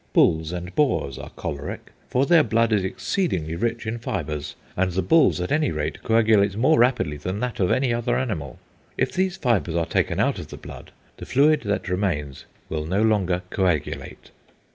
[0.13, 5.03] Bulls and boars are choleric, for their blood is exceedingly rich in fibres, and the
[5.03, 8.57] bull's, at any rate, coagulates more rapidly than that of any other animal....
[8.97, 13.03] If these fibres are taken out of the blood, the fluid that remains will no
[13.03, 14.31] longer coagulate."